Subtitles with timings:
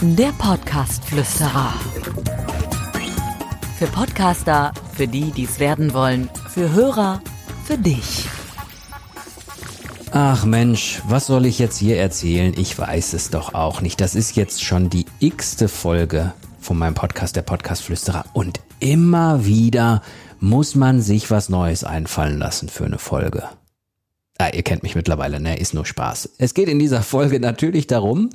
[0.00, 1.72] Der Podcast-Flüsterer.
[3.78, 7.22] Für Podcaster, für die, die es werden wollen, für Hörer,
[7.64, 8.28] für dich.
[10.12, 12.54] Ach Mensch, was soll ich jetzt hier erzählen?
[12.56, 14.00] Ich weiß es doch auch nicht.
[14.00, 18.24] Das ist jetzt schon die x-te Folge von meinem Podcast, der Podcast-Flüsterer.
[18.32, 20.02] Und immer wieder
[20.38, 23.44] muss man sich was Neues einfallen lassen für eine Folge.
[24.36, 25.56] Ah, ihr kennt mich mittlerweile, ne?
[25.60, 26.30] Ist nur Spaß.
[26.38, 28.30] Es geht in dieser Folge natürlich darum,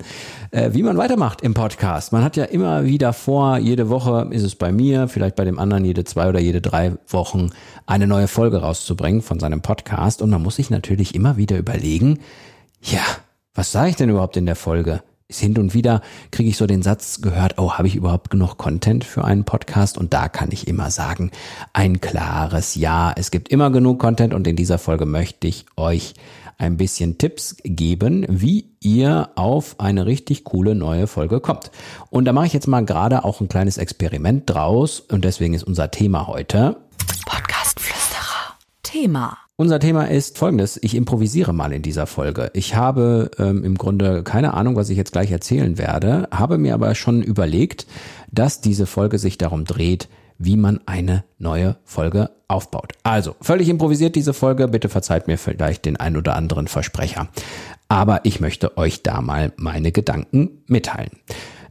[0.52, 2.14] äh, wie man weitermacht im Podcast.
[2.14, 5.60] Man hat ja immer wieder vor, jede Woche ist es bei mir, vielleicht bei dem
[5.60, 7.50] anderen jede zwei oder jede drei Wochen
[7.86, 10.22] eine neue Folge rauszubringen von seinem Podcast.
[10.22, 12.20] Und man muss sich natürlich immer wieder überlegen,
[12.82, 13.04] ja,
[13.54, 15.04] was sage ich denn überhaupt in der Folge?
[15.30, 16.02] Ist hin und wieder
[16.32, 20.00] kriege ich so den Satz gehört, oh, habe ich überhaupt genug Content für einen Podcast?
[20.00, 21.30] Und da kann ich immer sagen,
[21.72, 23.14] ein klares Ja.
[23.16, 26.16] Es gibt immer genug Content und in dieser Folge möchte ich euch
[26.58, 31.70] ein bisschen Tipps geben, wie ihr auf eine richtig coole neue Folge kommt.
[32.10, 35.64] Und da mache ich jetzt mal gerade auch ein kleines Experiment draus und deswegen ist
[35.64, 36.76] unser Thema heute
[37.28, 38.58] Podcastflüsterer.
[38.82, 39.38] Thema.
[39.60, 40.80] Unser Thema ist folgendes.
[40.82, 42.50] Ich improvisiere mal in dieser Folge.
[42.54, 46.74] Ich habe ähm, im Grunde keine Ahnung, was ich jetzt gleich erzählen werde, habe mir
[46.74, 47.86] aber schon überlegt,
[48.32, 50.08] dass diese Folge sich darum dreht,
[50.38, 52.94] wie man eine neue Folge aufbaut.
[53.04, 54.70] Also, völlig improvisiert diese Folge.
[54.70, 57.28] Bitte verzeiht mir vielleicht den ein oder anderen Versprecher.
[57.90, 61.12] Aber ich möchte euch da mal meine Gedanken mitteilen.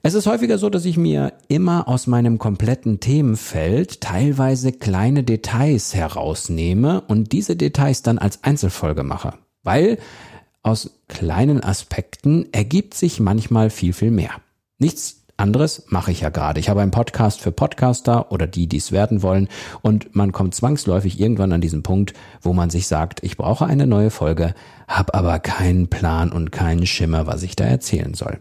[0.02, 5.94] Es ist häufiger so, dass ich mir immer aus meinem kompletten Themenfeld teilweise kleine Details
[5.94, 9.34] herausnehme und diese Details dann als Einzelfolge mache.
[9.64, 9.98] Weil
[10.62, 14.30] aus kleinen Aspekten ergibt sich manchmal viel, viel mehr.
[14.78, 16.60] Nichts anderes mache ich ja gerade.
[16.60, 19.48] Ich habe einen Podcast für Podcaster oder die, die es werden wollen.
[19.82, 23.86] Und man kommt zwangsläufig irgendwann an diesen Punkt, wo man sich sagt, ich brauche eine
[23.86, 24.54] neue Folge,
[24.86, 28.38] habe aber keinen Plan und keinen Schimmer, was ich da erzählen soll.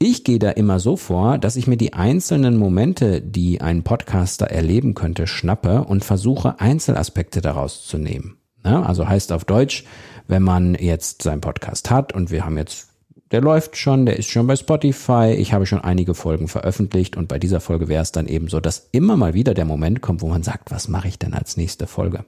[0.00, 4.46] Ich gehe da immer so vor, dass ich mir die einzelnen Momente, die ein Podcaster
[4.46, 8.38] erleben könnte, schnappe und versuche Einzelaspekte daraus zu nehmen.
[8.64, 9.84] Ja, also heißt auf Deutsch,
[10.28, 12.90] wenn man jetzt seinen Podcast hat und wir haben jetzt,
[13.32, 17.26] der läuft schon, der ist schon bei Spotify, ich habe schon einige Folgen veröffentlicht und
[17.26, 20.22] bei dieser Folge wäre es dann eben so, dass immer mal wieder der Moment kommt,
[20.22, 22.24] wo man sagt, was mache ich denn als nächste Folge?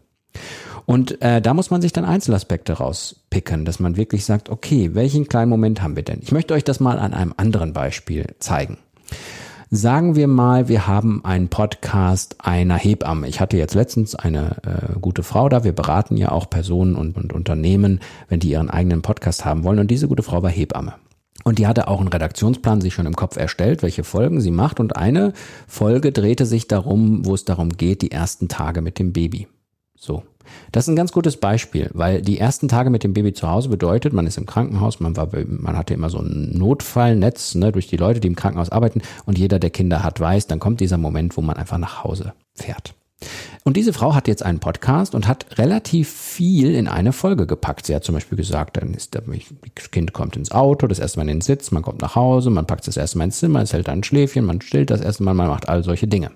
[0.87, 5.29] Und äh, da muss man sich dann Einzelaspekte rauspicken, dass man wirklich sagt, okay, welchen
[5.29, 6.21] kleinen Moment haben wir denn?
[6.23, 8.79] Ich möchte euch das mal an einem anderen Beispiel zeigen.
[9.73, 13.29] Sagen wir mal, wir haben einen Podcast einer Hebamme.
[13.29, 15.63] Ich hatte jetzt letztens eine äh, gute Frau da.
[15.63, 19.79] Wir beraten ja auch Personen und, und Unternehmen, wenn die ihren eigenen Podcast haben wollen.
[19.79, 20.95] Und diese gute Frau war Hebamme.
[21.45, 24.81] Und die hatte auch einen Redaktionsplan sich schon im Kopf erstellt, welche Folgen sie macht.
[24.81, 25.35] Und eine
[25.69, 29.47] Folge drehte sich darum, wo es darum geht, die ersten Tage mit dem Baby.
[30.01, 30.23] So.
[30.73, 33.69] Das ist ein ganz gutes Beispiel, weil die ersten Tage mit dem Baby zu Hause
[33.69, 37.87] bedeutet, man ist im Krankenhaus, man war, man hatte immer so ein Notfallnetz, ne, durch
[37.87, 40.97] die Leute, die im Krankenhaus arbeiten und jeder, der Kinder hat, weiß, dann kommt dieser
[40.97, 42.95] Moment, wo man einfach nach Hause fährt.
[43.63, 47.85] Und diese Frau hat jetzt einen Podcast und hat relativ viel in eine Folge gepackt.
[47.85, 51.25] Sie hat zum Beispiel gesagt, dann ist das Kind kommt ins Auto, das erste Mal
[51.25, 53.75] in den Sitz, man kommt nach Hause, man packt das erste Mal ins Zimmer, es
[53.75, 56.31] hält ein Schläfchen, man stillt das erste Mal, man macht all solche Dinge.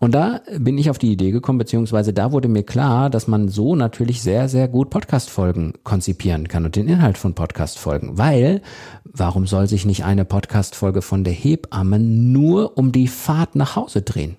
[0.00, 3.48] Und da bin ich auf die Idee gekommen, beziehungsweise da wurde mir klar, dass man
[3.48, 8.16] so natürlich sehr, sehr gut Podcast-Folgen konzipieren kann und den Inhalt von Podcast-Folgen.
[8.16, 8.62] Weil,
[9.04, 14.02] warum soll sich nicht eine Podcast-Folge von der Hebamme nur um die Fahrt nach Hause
[14.02, 14.36] drehen?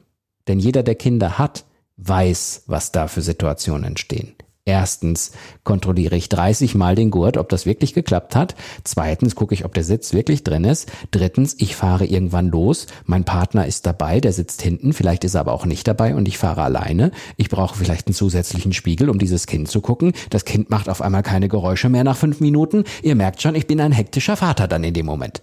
[0.48, 1.66] Denn jeder, der Kinder hat,
[1.98, 4.36] weiß, was da für Situationen entstehen.
[4.70, 5.32] Erstens
[5.64, 8.54] kontrolliere ich 30 Mal den Gurt, ob das wirklich geklappt hat.
[8.84, 10.92] Zweitens gucke ich, ob der Sitz wirklich drin ist.
[11.10, 12.86] Drittens, ich fahre irgendwann los.
[13.06, 14.94] Mein Partner ist dabei, der sitzt hinten.
[14.94, 17.10] Vielleicht ist er aber auch nicht dabei und ich fahre alleine.
[17.36, 20.14] Ich brauche vielleicht einen zusätzlichen Spiegel, um dieses Kind zu gucken.
[20.30, 22.84] Das Kind macht auf einmal keine Geräusche mehr nach fünf Minuten.
[23.02, 25.42] Ihr merkt schon, ich bin ein hektischer Vater dann in dem Moment.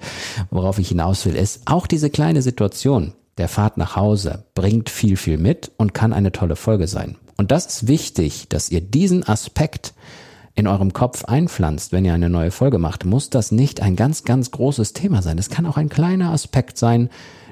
[0.52, 5.16] Worauf ich hinaus will, ist auch diese kleine Situation der Fahrt nach Hause bringt viel,
[5.16, 7.16] viel mit und kann eine tolle Folge sein.
[7.36, 9.94] Und das ist wichtig, dass ihr diesen Aspekt
[10.54, 14.24] in eurem Kopf einpflanzt, wenn ihr eine neue Folge macht, muss das nicht ein ganz,
[14.24, 15.38] ganz großes Thema sein.
[15.38, 17.10] Es kann auch ein kleiner Aspekt sein,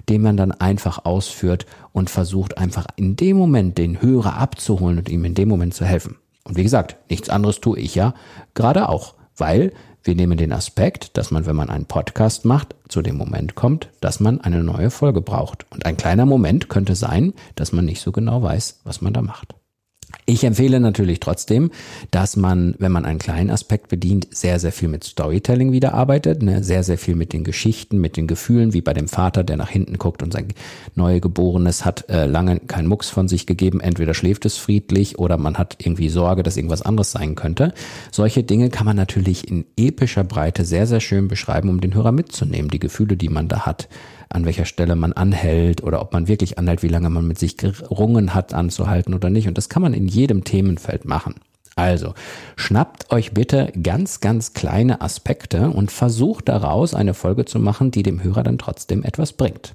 [0.08, 5.08] den man dann einfach ausführt und versucht einfach in dem Moment den Hörer abzuholen und
[5.08, 6.16] ihm in dem Moment zu helfen.
[6.44, 8.14] Und wie gesagt, nichts anderes tue ich ja
[8.54, 9.72] gerade auch, weil
[10.02, 13.88] wir nehmen den Aspekt, dass man, wenn man einen Podcast macht, zu dem Moment kommt,
[14.00, 15.66] dass man eine neue Folge braucht.
[15.70, 19.22] Und ein kleiner Moment könnte sein, dass man nicht so genau weiß, was man da
[19.22, 19.54] macht.
[20.26, 21.70] Ich empfehle natürlich trotzdem,
[22.10, 26.42] dass man, wenn man einen kleinen Aspekt bedient, sehr, sehr viel mit Storytelling wieder arbeitet,
[26.42, 26.64] ne?
[26.64, 29.68] sehr, sehr viel mit den Geschichten, mit den Gefühlen, wie bei dem Vater, der nach
[29.68, 30.48] hinten guckt und sein
[30.94, 33.80] Neugeborenes hat äh, lange keinen Mucks von sich gegeben.
[33.80, 37.74] Entweder schläft es friedlich oder man hat irgendwie Sorge, dass irgendwas anderes sein könnte.
[38.10, 42.12] Solche Dinge kann man natürlich in epischer Breite sehr, sehr schön beschreiben, um den Hörer
[42.12, 43.88] mitzunehmen, die Gefühle, die man da hat
[44.28, 47.56] an welcher Stelle man anhält oder ob man wirklich anhält, wie lange man mit sich
[47.56, 49.48] gerungen hat anzuhalten oder nicht.
[49.48, 51.34] Und das kann man in jedem Themenfeld machen.
[51.76, 52.14] Also,
[52.56, 58.04] schnappt euch bitte ganz, ganz kleine Aspekte und versucht daraus eine Folge zu machen, die
[58.04, 59.74] dem Hörer dann trotzdem etwas bringt.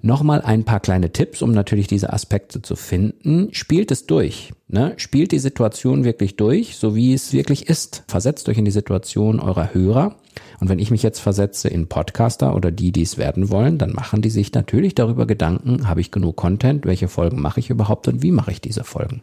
[0.00, 3.48] Nochmal ein paar kleine Tipps, um natürlich diese Aspekte zu finden.
[3.50, 4.52] Spielt es durch.
[4.68, 4.92] Ne?
[4.96, 8.04] Spielt die Situation wirklich durch, so wie es wirklich ist.
[8.06, 10.14] Versetzt euch in die Situation eurer Hörer.
[10.60, 13.92] Und wenn ich mich jetzt versetze in Podcaster oder die, die es werden wollen, dann
[13.92, 18.08] machen die sich natürlich darüber Gedanken, habe ich genug Content, welche Folgen mache ich überhaupt
[18.08, 19.22] und wie mache ich diese Folgen.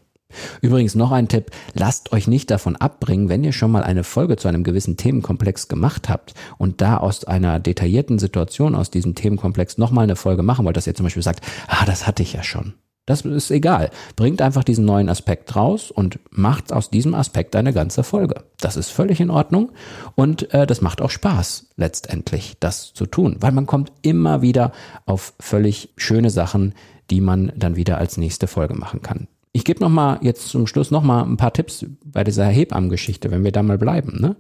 [0.62, 4.38] Übrigens noch ein Tipp, lasst euch nicht davon abbringen, wenn ihr schon mal eine Folge
[4.38, 9.78] zu einem gewissen Themenkomplex gemacht habt und da aus einer detaillierten Situation aus diesem Themenkomplex
[9.78, 12.44] nochmal eine Folge machen wollt, dass ihr zum Beispiel sagt, ah, das hatte ich ja
[12.44, 12.74] schon.
[13.06, 13.92] Das ist egal.
[14.16, 18.44] Bringt einfach diesen neuen Aspekt raus und macht aus diesem Aspekt eine ganze Folge.
[18.60, 19.72] Das ist völlig in Ordnung
[20.16, 24.72] und äh, das macht auch Spaß letztendlich, das zu tun, weil man kommt immer wieder
[25.06, 26.74] auf völlig schöne Sachen,
[27.12, 29.28] die man dann wieder als nächste Folge machen kann.
[29.56, 33.32] Ich gebe noch mal jetzt zum Schluss noch mal ein paar Tipps bei dieser Hebammengeschichte,
[33.32, 34.20] wenn wir da mal bleiben.
[34.20, 34.36] Ne?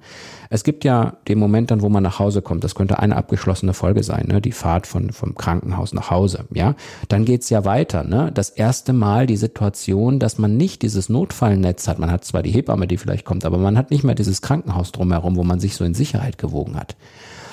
[0.49, 2.65] Es gibt ja den Moment dann, wo man nach Hause kommt.
[2.65, 4.41] Das könnte eine abgeschlossene Folge sein, ne?
[4.41, 6.43] die Fahrt von vom Krankenhaus nach Hause.
[6.53, 6.75] Ja,
[7.07, 8.03] dann geht's ja weiter.
[8.03, 8.29] Ne?
[8.33, 11.97] Das erste Mal die Situation, dass man nicht dieses Notfallnetz hat.
[11.97, 14.91] Man hat zwar die Hebamme, die vielleicht kommt, aber man hat nicht mehr dieses Krankenhaus
[14.91, 16.97] drumherum, wo man sich so in Sicherheit gewogen hat.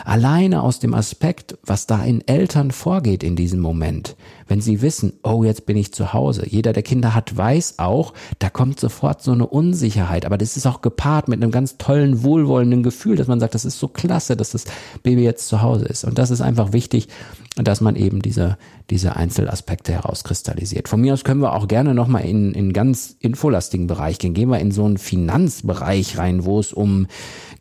[0.05, 4.17] Alleine aus dem Aspekt, was da in Eltern vorgeht in diesem Moment,
[4.49, 6.47] wenn sie wissen, oh, jetzt bin ich zu Hause.
[6.49, 10.27] Jeder, der Kinder hat, weiß auch, da kommt sofort so eine Unsicherheit.
[10.27, 13.65] Aber das ist auch gepaart mit einem ganz tollen, wohlwollenden Gefühl, dass man sagt, das
[13.65, 14.65] ist so klasse, dass das
[15.03, 16.05] Baby jetzt zu Hause ist.
[16.05, 17.09] Und das ist einfach wichtig,
[17.57, 18.57] dass man eben diese,
[18.91, 20.89] diese Einzelaspekte herauskristallisiert.
[20.89, 24.35] Von mir aus können wir auch gerne nochmal in, in ganz infolastigen Bereich gehen.
[24.35, 27.07] Gehen wir in so einen Finanzbereich rein, wo es um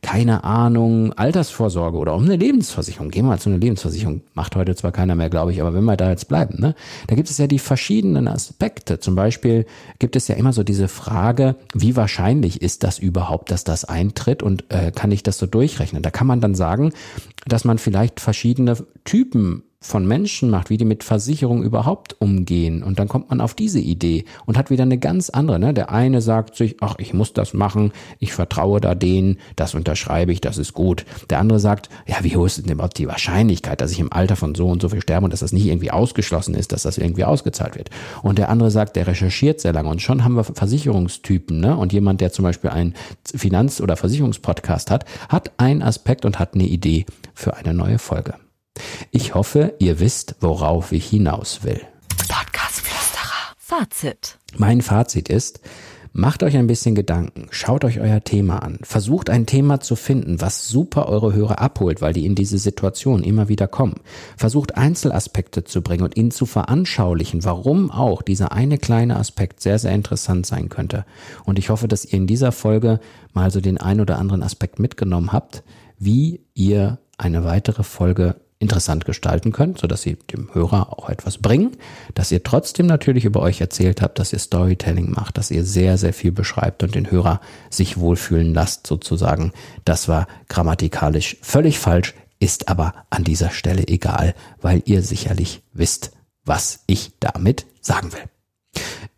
[0.01, 3.13] keine Ahnung, Altersvorsorge oder um eine Lebensversicherung.
[3.13, 4.21] Wir mal zu einer Lebensversicherung.
[4.33, 6.75] Macht heute zwar keiner mehr, glaube ich, aber wenn wir da jetzt bleiben, ne?
[7.07, 8.99] Da gibt es ja die verschiedenen Aspekte.
[8.99, 9.65] Zum Beispiel
[9.99, 14.43] gibt es ja immer so diese Frage, wie wahrscheinlich ist das überhaupt, dass das eintritt
[14.43, 16.01] und äh, kann ich das so durchrechnen?
[16.01, 16.93] Da kann man dann sagen,
[17.45, 22.83] dass man vielleicht verschiedene Typen von Menschen macht, wie die mit Versicherung überhaupt umgehen.
[22.83, 25.57] Und dann kommt man auf diese Idee und hat wieder eine ganz andere.
[25.57, 25.73] Ne?
[25.73, 30.31] Der eine sagt sich, ach, ich muss das machen, ich vertraue da denen, das unterschreibe
[30.31, 31.05] ich, das ist gut.
[31.31, 34.35] Der andere sagt, ja, wie hoch ist denn überhaupt die Wahrscheinlichkeit, dass ich im Alter
[34.35, 36.99] von so und so viel sterbe und dass das nicht irgendwie ausgeschlossen ist, dass das
[36.99, 37.89] irgendwie ausgezahlt wird.
[38.21, 39.89] Und der andere sagt, der recherchiert sehr lange.
[39.89, 41.59] Und schon haben wir Versicherungstypen.
[41.59, 41.75] Ne?
[41.75, 42.93] Und jemand, der zum Beispiel einen
[43.25, 48.35] Finanz- oder Versicherungspodcast hat, hat einen Aspekt und hat eine Idee für eine neue Folge.
[49.11, 51.81] Ich hoffe, ihr wisst, worauf ich hinaus will.
[52.27, 53.55] Podcast-Flüsterer.
[53.57, 54.37] Fazit.
[54.57, 55.61] Mein Fazit ist,
[56.13, 60.41] macht euch ein bisschen Gedanken, schaut euch euer Thema an, versucht ein Thema zu finden,
[60.41, 63.95] was super eure Hörer abholt, weil die in diese Situation immer wieder kommen.
[64.35, 69.79] Versucht Einzelaspekte zu bringen und ihnen zu veranschaulichen, warum auch dieser eine kleine Aspekt sehr,
[69.79, 71.05] sehr interessant sein könnte.
[71.45, 72.99] Und ich hoffe, dass ihr in dieser Folge
[73.33, 75.63] mal so den ein oder anderen Aspekt mitgenommen habt,
[75.97, 81.39] wie ihr eine weitere Folge interessant gestalten könnt, so dass sie dem Hörer auch etwas
[81.39, 81.77] bringen,
[82.13, 85.97] dass ihr trotzdem natürlich über euch erzählt habt, dass ihr Storytelling macht, dass ihr sehr,
[85.97, 89.51] sehr viel beschreibt und den Hörer sich wohlfühlen lasst sozusagen.
[89.83, 96.11] Das war grammatikalisch völlig falsch, ist aber an dieser Stelle egal, weil ihr sicherlich wisst,
[96.45, 98.23] was ich damit sagen will.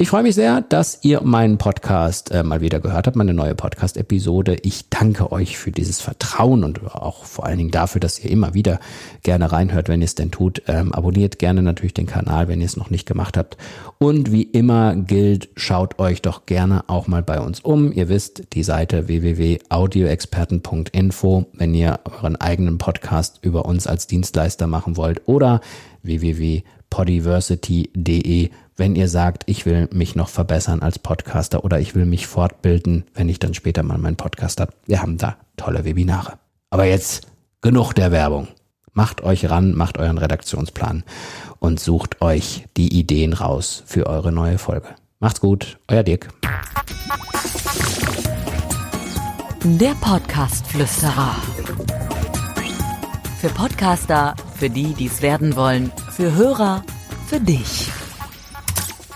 [0.03, 3.55] Ich freue mich sehr, dass ihr meinen Podcast äh, mal wieder gehört habt, meine neue
[3.55, 4.57] Podcast-Episode.
[4.63, 8.53] Ich danke euch für dieses Vertrauen und auch vor allen Dingen dafür, dass ihr immer
[8.53, 8.81] wieder
[9.21, 10.61] gerne reinhört, wenn ihr es denn tut.
[10.67, 13.55] Ähm, abonniert gerne natürlich den Kanal, wenn ihr es noch nicht gemacht habt.
[13.97, 17.93] Und wie immer gilt, schaut euch doch gerne auch mal bei uns um.
[17.93, 24.97] Ihr wisst, die Seite www.audioexperten.info, wenn ihr euren eigenen Podcast über uns als Dienstleister machen
[24.97, 25.61] wollt oder
[26.01, 32.27] www.podiversity.de wenn ihr sagt, ich will mich noch verbessern als Podcaster oder ich will mich
[32.27, 34.73] fortbilden, wenn ich dann später mal meinen Podcast habe.
[34.85, 36.33] Wir haben da tolle Webinare.
[36.69, 37.27] Aber jetzt
[37.61, 38.47] genug der Werbung.
[38.93, 41.03] Macht euch ran, macht euren Redaktionsplan
[41.59, 44.89] und sucht euch die Ideen raus für eure neue Folge.
[45.19, 46.29] Macht's gut, euer Dirk.
[49.63, 51.35] Der Podcast-Flüsterer.
[53.39, 56.83] Für Podcaster, für die, die es werden wollen, für Hörer,
[57.27, 57.89] für dich.